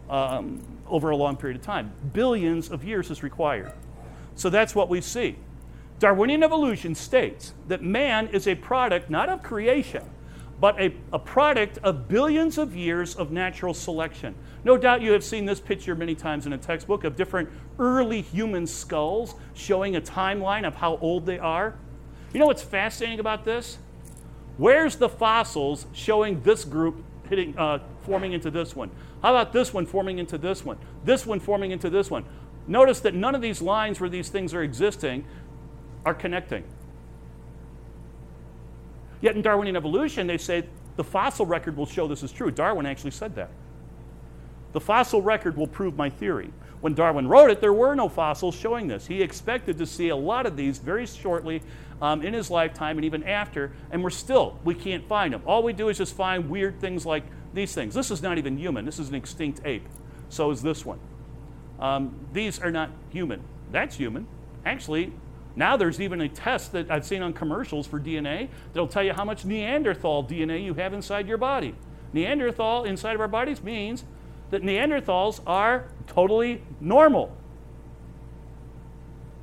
[0.09, 1.93] um, over a long period of time.
[2.13, 3.73] Billions of years is required.
[4.35, 5.37] So that's what we see.
[5.99, 10.05] Darwinian evolution states that man is a product not of creation,
[10.61, 14.35] but a, a, product of billions of years of natural selection.
[14.65, 18.21] No doubt you have seen this picture many times in a textbook of different early
[18.21, 21.75] human skulls showing a timeline of how old they are.
[22.33, 23.79] You know what's fascinating about this?
[24.59, 28.91] Where's the fossils showing this group hitting, uh, forming into this one?
[29.27, 30.79] How about this one forming into this one?
[31.03, 32.25] This one forming into this one?
[32.69, 35.25] Notice that none of these lines where these things are existing
[36.05, 36.63] are connecting.
[39.21, 42.53] Yet in Darwinian evolution, they say the fossil record will show this is true.
[42.53, 43.51] Darwin actually said that.
[44.75, 46.53] The fossil record will prove my theory.
[46.81, 49.09] When Darwin wrote it, there were no fossils showing this.
[49.09, 51.63] He expected to see a lot of these very shortly
[52.01, 55.43] um, in his lifetime and even after, and we're still, we can't find them.
[55.47, 57.25] All we do is just find weird things like
[57.57, 57.95] these things.
[57.95, 59.89] This is not even human, this is an extinct ape.
[60.29, 61.01] So is this one.
[61.81, 63.43] Um, these are not human.
[63.73, 64.27] That's human.
[64.65, 65.13] Actually,
[65.57, 69.13] now there's even a test that I've seen on commercials for DNA that'll tell you
[69.13, 71.75] how much Neanderthal DNA you have inside your body.
[72.13, 74.05] Neanderthal inside of our bodies means
[74.51, 77.37] that Neanderthals are totally normal.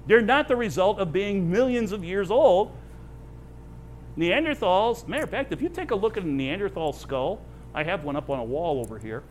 [0.05, 2.75] They're not the result of being millions of years old.
[4.17, 7.41] Neanderthals, matter of fact, if you take a look at a Neanderthal skull,
[7.73, 9.23] I have one up on a wall over here.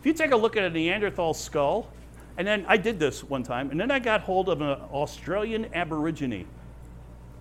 [0.00, 1.88] If you take a look at a Neanderthal skull,
[2.36, 5.66] and then I did this one time, and then I got hold of an Australian
[5.74, 6.46] Aborigine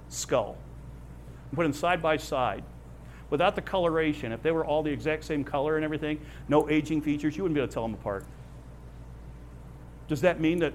[0.10, 0.58] skull,
[1.50, 2.64] and put them side by side.
[3.30, 6.20] Without the coloration, if they were all the exact same color and everything,
[6.50, 8.26] no aging features, you wouldn't be able to tell them apart.
[10.10, 10.74] Does that mean that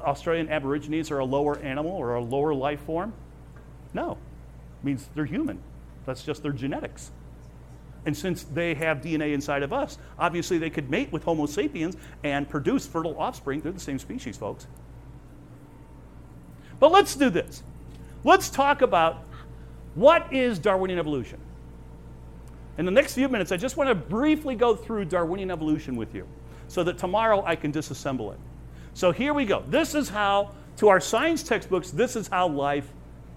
[0.00, 3.12] Australian Aborigines are a lower animal or a lower life form?
[3.92, 4.12] No.
[4.12, 5.60] It means they're human.
[6.06, 7.10] That's just their genetics.
[8.08, 11.94] And since they have DNA inside of us, obviously they could mate with Homo sapiens
[12.24, 13.60] and produce fertile offspring.
[13.60, 14.66] They're the same species, folks.
[16.80, 17.62] But let's do this.
[18.24, 19.24] Let's talk about
[19.94, 21.38] what is Darwinian evolution.
[22.78, 26.14] In the next few minutes, I just want to briefly go through Darwinian evolution with
[26.14, 26.26] you
[26.66, 28.40] so that tomorrow I can disassemble it.
[28.94, 29.64] So here we go.
[29.68, 32.88] This is how, to our science textbooks, this is how life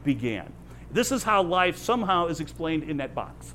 [0.05, 0.53] began.
[0.91, 3.53] This is how life somehow is explained in that box.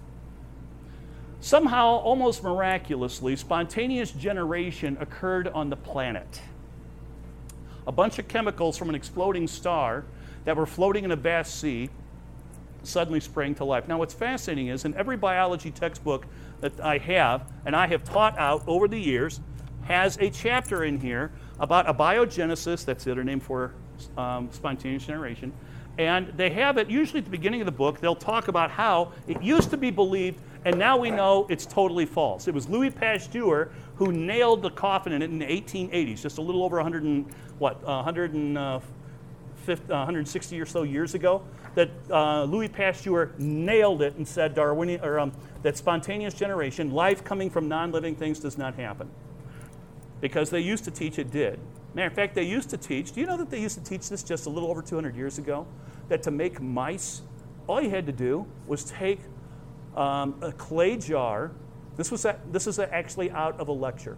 [1.47, 6.41] Somehow, almost miraculously, spontaneous generation occurred on the planet.
[7.87, 10.05] A bunch of chemicals from an exploding star
[10.45, 11.89] that were floating in a vast sea
[12.83, 13.87] suddenly sprang to life.
[13.87, 16.27] Now, what's fascinating is in every biology textbook
[16.63, 19.39] that I have, and I have taught out over the years,
[19.85, 21.31] has a chapter in here
[21.61, 23.73] about abiogenesis, that's the other name for
[24.19, 25.53] um, spontaneous generation.
[25.99, 29.13] And they have it usually at the beginning of the book, they'll talk about how
[29.27, 32.49] it used to be believed, and now we know it's totally false.
[32.49, 36.43] It was Louis Pasteur who nailed the coffin in it in the 1880s, just a
[36.43, 41.45] little over 100 and, what, 150, 160 or so years ago
[41.77, 45.31] that uh, Louis Pasteur nailed it and said Darwinian, or, um,
[45.63, 49.09] that spontaneous generation, life coming from non living things, does not happen.
[50.21, 51.61] Because they used to teach it did.
[51.95, 54.09] Matter of fact, they used to teach, do you know that they used to teach
[54.09, 55.65] this just a little over 200 years ago?
[56.09, 57.23] That to make mice,
[57.69, 59.21] all you had to do was take
[59.97, 61.53] um, a clay jar.
[61.97, 64.17] This, was a, this is a, actually out of a lecture.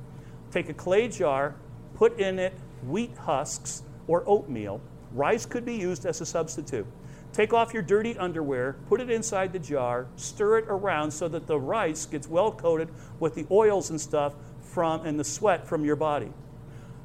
[0.50, 1.54] Take a clay jar,
[1.94, 2.54] put in it
[2.86, 4.80] wheat husks or oatmeal.
[5.12, 6.86] Rice could be used as a substitute.
[7.32, 11.46] Take off your dirty underwear, put it inside the jar, stir it around so that
[11.46, 12.88] the rice gets well coated
[13.20, 16.32] with the oils and stuff from and the sweat from your body.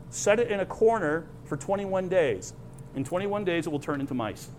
[0.09, 2.53] Set it in a corner for 21 days.
[2.95, 4.49] In 21 days, it will turn into mice.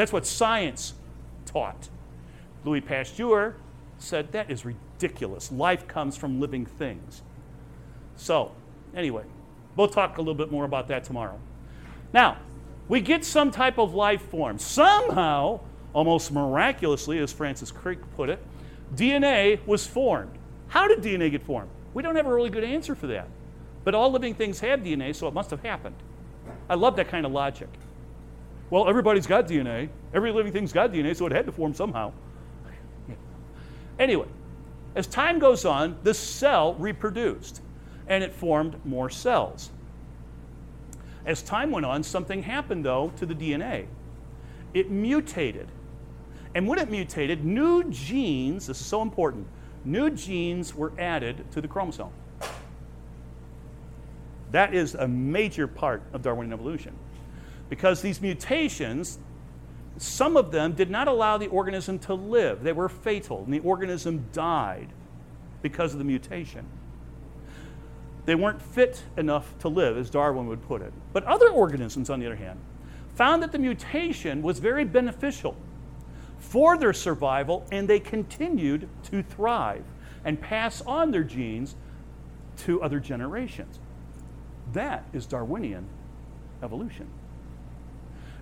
[0.00, 0.94] That's what science
[1.44, 1.88] taught.
[2.64, 3.54] Louis Pasteur
[3.98, 5.52] said that is ridiculous.
[5.52, 7.22] Life comes from living things.
[8.16, 8.52] So,
[8.94, 9.24] anyway,
[9.76, 11.38] We'll talk a little bit more about that tomorrow.
[12.12, 12.38] Now,
[12.88, 14.58] we get some type of life form.
[14.58, 15.60] Somehow,
[15.92, 18.40] almost miraculously, as Francis Crick put it,
[18.94, 20.32] DNA was formed.
[20.68, 21.70] How did DNA get formed?
[21.94, 23.28] We don't have a really good answer for that.
[23.84, 25.96] But all living things have DNA, so it must have happened.
[26.68, 27.68] I love that kind of logic.
[28.70, 29.88] Well, everybody's got DNA.
[30.14, 32.12] Every living thing's got DNA, so it had to form somehow.
[33.98, 34.26] Anyway,
[34.94, 37.60] as time goes on, the cell reproduced
[38.08, 39.70] and it formed more cells.
[41.26, 43.86] As time went on, something happened though to the DNA.
[44.72, 45.68] It mutated.
[46.54, 49.46] And when it mutated, new genes, this is so important,
[49.84, 52.10] new genes were added to the chromosome.
[54.50, 56.94] That is a major part of Darwinian evolution.
[57.70, 59.18] Because these mutations,
[59.96, 62.62] some of them did not allow the organism to live.
[62.62, 64.88] They were fatal, and the organism died
[65.62, 66.66] because of the mutation.
[68.26, 70.92] They weren't fit enough to live, as Darwin would put it.
[71.12, 72.58] But other organisms, on the other hand,
[73.14, 75.56] found that the mutation was very beneficial
[76.38, 79.84] for their survival, and they continued to thrive
[80.24, 81.76] and pass on their genes
[82.58, 83.78] to other generations.
[84.72, 85.86] That is Darwinian
[86.62, 87.08] evolution.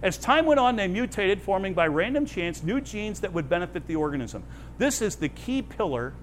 [0.03, 3.87] As time went on, they mutated, forming by random chance new genes that would benefit
[3.87, 4.45] the organism.
[4.79, 6.15] This is the key pillar,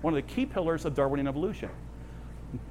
[0.00, 1.70] one of the key pillars of Darwinian evolution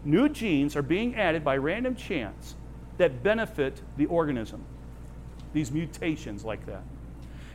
[0.03, 2.55] new genes are being added by random chance
[2.97, 4.63] that benefit the organism.
[5.53, 6.83] These mutations, like that.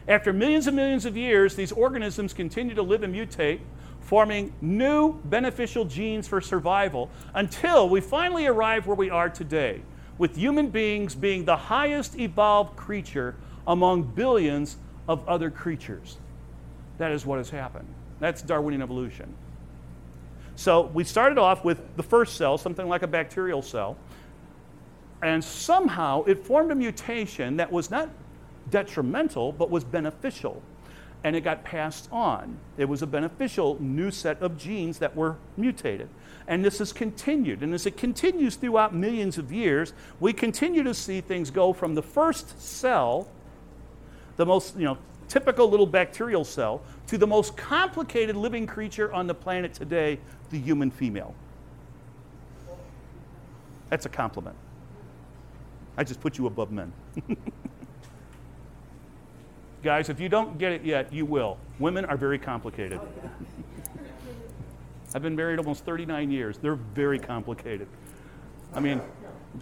[0.08, 3.60] After millions and millions of years, these organisms continue to live and mutate,
[4.00, 9.82] forming new beneficial genes for survival until we finally arrive where we are today,
[10.18, 13.34] with human beings being the highest evolved creature
[13.66, 14.76] among billions
[15.08, 16.18] of other creatures.
[16.98, 17.88] That is what has happened.
[18.20, 19.34] That's Darwinian evolution.
[20.54, 23.96] So we started off with the first cell, something like a bacterial cell,
[25.22, 28.08] and somehow it formed a mutation that was not
[28.70, 30.62] detrimental, but was beneficial.
[31.24, 32.58] And it got passed on.
[32.76, 36.08] It was a beneficial new set of genes that were mutated.
[36.46, 37.62] And this has continued.
[37.62, 41.94] And as it continues throughout millions of years, we continue to see things go from
[41.94, 43.26] the first cell,
[44.36, 44.98] the most you know,
[45.28, 50.58] typical little bacterial cell, to the most complicated living creature on the planet today, the
[50.58, 51.34] human female.
[53.90, 54.56] That's a compliment.
[55.96, 56.92] I just put you above men.
[59.82, 61.58] Guys, if you don't get it yet, you will.
[61.78, 63.00] Women are very complicated.
[65.14, 66.58] I've been married almost 39 years.
[66.58, 67.86] They're very complicated.
[68.74, 69.00] I mean,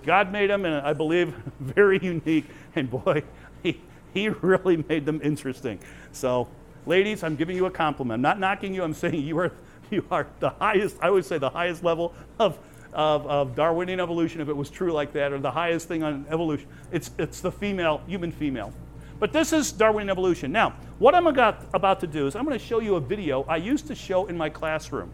[0.04, 2.46] God made them, and I believe very unique.
[2.74, 3.22] And boy,
[3.62, 3.80] he,
[4.12, 5.78] he really made them interesting.
[6.12, 6.48] So,
[6.86, 8.14] ladies, I'm giving you a compliment.
[8.14, 8.82] I'm not knocking you.
[8.82, 9.52] I'm saying you are
[9.90, 10.96] you are the highest.
[11.00, 12.58] I would say the highest level of
[12.92, 16.26] of, of Darwinian evolution, if it was true like that, or the highest thing on
[16.30, 16.68] evolution.
[16.92, 18.72] It's it's the female, human female.
[19.18, 20.50] But this is Darwinian evolution.
[20.50, 23.56] Now, what I'm about, to do is I'm going to show you a video I
[23.56, 25.12] used to show in my classroom.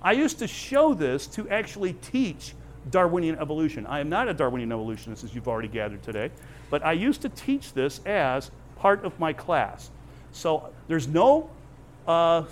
[0.00, 2.54] I used to show this to actually teach
[2.90, 3.86] Darwinian evolution.
[3.86, 6.30] I am not a Darwinian evolutionist, as you've already gathered today,
[6.70, 9.90] but I used to teach this as part of my class.
[10.32, 11.50] So there's no,
[12.06, 12.44] uh,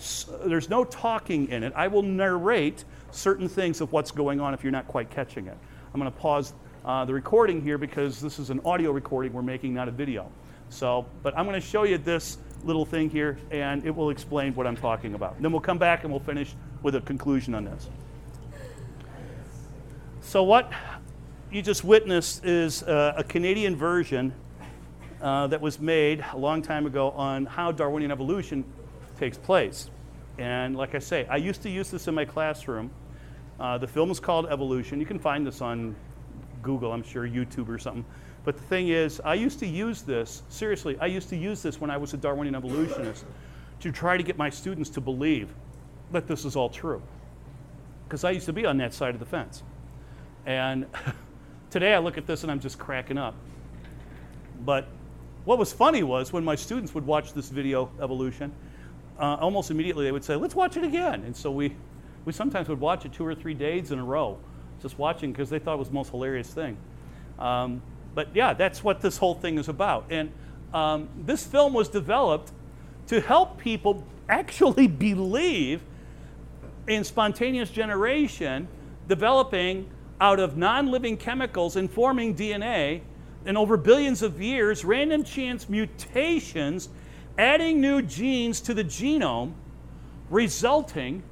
[0.45, 1.73] there's no talking in it.
[1.75, 5.57] I will narrate certain things of what's going on if you're not quite catching it.
[5.93, 6.53] I'm going to pause
[6.85, 10.31] uh, the recording here because this is an audio recording we're making, not a video.
[10.71, 14.55] So, but I'm going to show you this little thing here, and it will explain
[14.55, 15.41] what I'm talking about.
[15.43, 17.89] Then we'll come back and we'll finish with a conclusion on this.
[20.21, 20.73] So, what
[21.51, 24.33] you just witnessed is uh, a Canadian version
[25.21, 28.65] uh, that was made a long time ago on how Darwinian evolution
[29.19, 29.91] takes place.
[30.39, 32.91] And like I say, I used to use this in my classroom.
[33.59, 35.01] Uh, the film is called Evolution.
[35.01, 35.95] You can find this on
[36.63, 38.05] Google, I'm sure, YouTube or something.
[38.45, 41.81] But the thing is, I used to use this, seriously, I used to use this
[41.81, 43.25] when I was a Darwinian evolutionist
[43.81, 45.53] to try to get my students to believe
[46.13, 47.03] that this is all true.
[48.05, 49.63] Because I used to be on that side of the fence.
[50.47, 50.87] And
[51.71, 53.35] today I look at this and I'm just cracking up.
[54.65, 54.89] But
[55.45, 58.53] what was funny was when my students would watch this video, Evolution,
[59.19, 61.23] uh, almost immediately they would say, let's watch it again.
[61.25, 61.77] And so we,
[62.25, 64.39] we sometimes would watch it two or three days in a row,
[64.81, 66.77] just watching because they thought it was the most hilarious thing.
[67.39, 67.83] Um,
[68.15, 70.07] but yeah, that's what this whole thing is about.
[70.11, 70.33] And
[70.73, 72.53] um, this film was developed
[73.09, 75.83] to help people actually believe
[76.87, 78.69] in spontaneous generation
[79.09, 79.89] developing
[80.21, 83.03] out of non living chemicals and forming DNA.
[83.47, 86.91] And over billions of years, random chance mutations
[87.39, 89.55] adding new genes to the genome,
[90.29, 91.23] resulting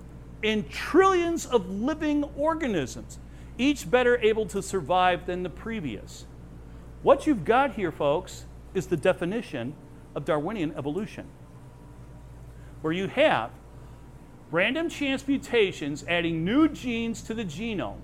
[0.43, 3.19] in trillions of living organisms,
[3.59, 6.25] each better able to survive than the previous.
[7.03, 9.75] What you've got here, folks, is the definition
[10.15, 11.27] of Darwinian evolution,
[12.81, 13.51] where you have
[14.51, 18.01] random chance mutations adding new genes to the genome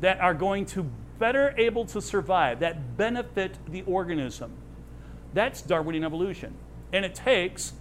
[0.00, 4.52] that are going to better able to survive, that benefit the organism.
[5.34, 6.54] That's Darwinian evolution.
[6.92, 7.72] And it takes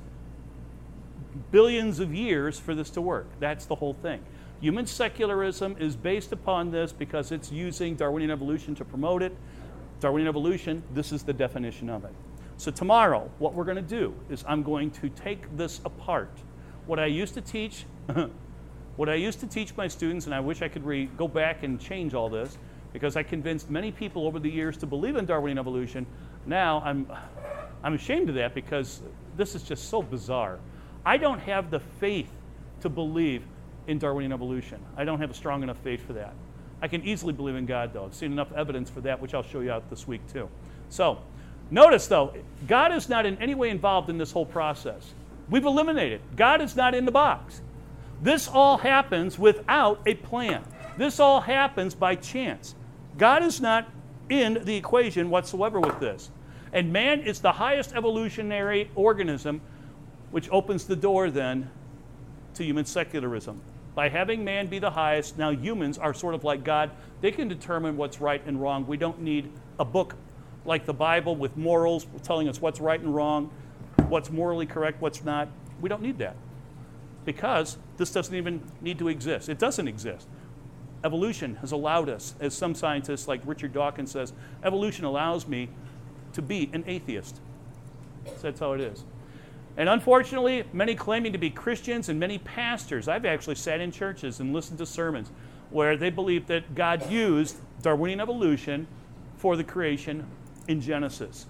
[1.51, 3.27] billions of years for this to work.
[3.39, 4.21] That's the whole thing.
[4.59, 9.35] Human secularism is based upon this because it's using Darwinian evolution to promote it.
[9.99, 12.13] Darwinian evolution, this is the definition of it.
[12.57, 16.31] So, tomorrow, what we're going to do is I'm going to take this apart.
[16.85, 17.85] What I used to teach,
[18.95, 21.63] what I used to teach my students, and I wish I could re- go back
[21.63, 22.57] and change all this
[22.93, 26.05] because I convinced many people over the years to believe in Darwinian evolution.
[26.45, 27.11] Now I'm
[27.83, 29.01] I'm ashamed of that because
[29.35, 30.59] this is just so bizarre.
[31.05, 32.29] I don't have the faith
[32.81, 33.43] to believe
[33.87, 34.79] in Darwinian evolution.
[34.95, 36.33] I don't have a strong enough faith for that.
[36.81, 38.05] I can easily believe in God, though.
[38.05, 40.49] I've seen enough evidence for that, which I'll show you out this week, too.
[40.89, 41.19] So,
[41.71, 42.33] notice, though,
[42.67, 45.13] God is not in any way involved in this whole process.
[45.49, 46.21] We've eliminated.
[46.35, 47.61] God is not in the box.
[48.21, 50.63] This all happens without a plan.
[50.97, 52.75] This all happens by chance.
[53.17, 53.89] God is not
[54.29, 56.29] in the equation whatsoever with this.
[56.73, 59.61] And man is the highest evolutionary organism,
[60.31, 61.69] which opens the door then
[62.55, 63.61] to human secularism.
[63.97, 66.91] By having man be the highest, now humans are sort of like God.
[67.21, 68.85] They can determine what's right and wrong.
[68.85, 70.13] We don't need a book
[70.65, 73.49] like the Bible with morals telling us what's right and wrong,
[74.07, 75.47] what's morally correct, what's not.
[75.81, 76.35] We don't need that
[77.25, 79.49] because this doesn't even need to exist.
[79.49, 80.27] It doesn't exist.
[81.03, 84.31] Evolution has allowed us, as some scientists like Richard Dawkins says,
[84.63, 85.69] evolution allows me
[86.33, 87.39] to be an atheist.
[88.25, 89.03] So that's how it is.
[89.77, 94.39] And unfortunately, many claiming to be Christians and many pastors, I've actually sat in churches
[94.39, 95.31] and listened to sermons
[95.69, 98.87] where they believe that God used Darwinian evolution
[99.37, 100.25] for the creation
[100.67, 101.45] in Genesis.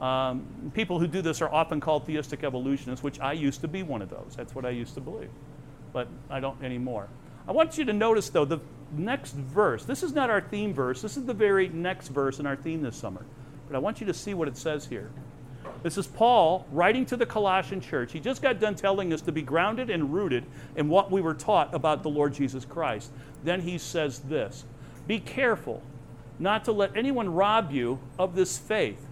[0.00, 3.82] Um, people who do this are often called theistic evolutionists, which I used to be
[3.82, 4.34] one of those.
[4.36, 5.30] That's what I used to believe.
[5.92, 7.08] But I don't anymore.
[7.46, 8.60] I want you to notice, though, the
[8.96, 9.84] next verse.
[9.84, 11.02] This is not our theme verse.
[11.02, 13.24] This is the very next verse in our theme this summer.
[13.68, 15.10] But I want you to see what it says here.
[15.84, 18.12] This is Paul writing to the Colossian church.
[18.12, 21.34] He just got done telling us to be grounded and rooted in what we were
[21.34, 23.12] taught about the Lord Jesus Christ.
[23.44, 24.64] Then he says this
[25.06, 25.82] Be careful
[26.38, 29.06] not to let anyone rob you of this faith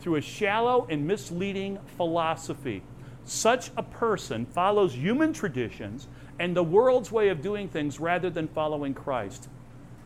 [0.00, 2.82] through a shallow and misleading philosophy.
[3.26, 8.48] Such a person follows human traditions and the world's way of doing things rather than
[8.48, 9.50] following Christ.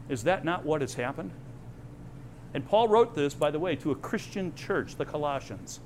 [0.09, 1.31] Is that not what has happened?
[2.55, 5.81] And Paul wrote this, by the way, to a Christian church, the Colossians.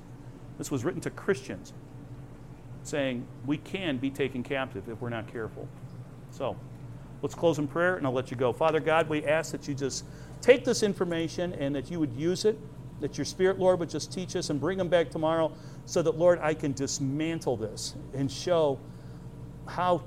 [0.57, 1.73] This was written to Christians,
[2.83, 5.67] saying we can be taken captive if we're not careful.
[6.29, 6.55] So,
[7.21, 8.53] let's close in prayer and I'll let you go.
[8.53, 10.05] Father God, we ask that you just
[10.41, 12.57] take this information and that you would use it
[13.01, 15.51] that your Spirit, Lord, would just teach us and bring them back tomorrow
[15.85, 18.79] so that, Lord, I can dismantle this and show
[19.67, 20.03] how,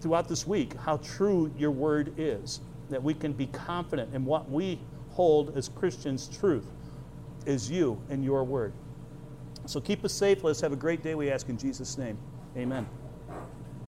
[0.00, 2.60] throughout this week, how true your word is.
[2.90, 4.80] That we can be confident in what we
[5.18, 6.68] hold as Christians truth
[7.44, 8.72] is you and your word.
[9.66, 10.44] So keep us safe.
[10.44, 12.16] Let's have a great day, we ask in Jesus' name.
[12.56, 12.86] Amen.